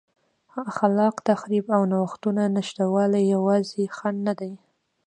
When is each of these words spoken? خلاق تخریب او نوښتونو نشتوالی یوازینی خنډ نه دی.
خلاق 0.75 1.15
تخریب 1.29 1.65
او 1.75 1.83
نوښتونو 1.91 2.43
نشتوالی 2.57 3.21
یوازینی 3.33 3.85
خنډ 3.97 4.17
نه 4.27 4.33
دی. 4.39 4.53